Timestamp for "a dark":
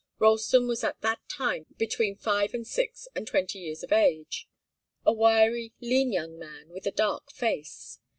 6.87-7.31